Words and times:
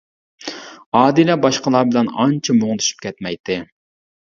ئادىلە 0.99 1.35
باشقىلار 1.43 1.85
بىلەن 1.91 2.11
ئانچە 2.23 2.57
مۇڭدىشىپ 2.63 3.07
كەتمەيتتى. 3.07 3.61